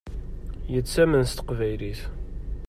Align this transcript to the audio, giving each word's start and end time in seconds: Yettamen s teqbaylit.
Yettamen 0.73 1.23
s 1.29 1.31
teqbaylit. 1.33 2.01